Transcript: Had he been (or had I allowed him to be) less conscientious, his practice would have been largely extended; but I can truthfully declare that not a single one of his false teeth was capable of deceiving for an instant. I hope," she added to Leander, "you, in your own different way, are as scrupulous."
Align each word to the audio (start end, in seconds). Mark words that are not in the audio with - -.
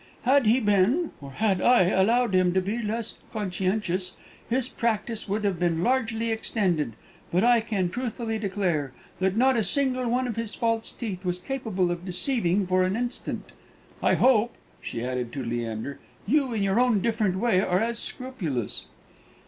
Had 0.23 0.47
he 0.47 0.59
been 0.59 1.11
(or 1.21 1.33
had 1.33 1.61
I 1.61 1.83
allowed 1.83 2.33
him 2.33 2.55
to 2.55 2.59
be) 2.59 2.81
less 2.81 3.19
conscientious, 3.31 4.13
his 4.49 4.67
practice 4.67 5.29
would 5.29 5.43
have 5.43 5.59
been 5.59 5.83
largely 5.83 6.31
extended; 6.31 6.93
but 7.31 7.43
I 7.43 7.61
can 7.61 7.87
truthfully 7.87 8.39
declare 8.39 8.93
that 9.19 9.37
not 9.37 9.57
a 9.57 9.61
single 9.63 10.07
one 10.09 10.25
of 10.27 10.37
his 10.37 10.55
false 10.55 10.91
teeth 10.91 11.23
was 11.23 11.37
capable 11.37 11.91
of 11.91 12.03
deceiving 12.03 12.65
for 12.65 12.81
an 12.83 12.95
instant. 12.95 13.51
I 14.01 14.15
hope," 14.15 14.55
she 14.81 15.05
added 15.05 15.31
to 15.33 15.43
Leander, 15.43 15.99
"you, 16.25 16.51
in 16.51 16.63
your 16.63 16.79
own 16.79 16.99
different 17.01 17.35
way, 17.37 17.61
are 17.61 17.79
as 17.79 17.99
scrupulous." 17.99 18.87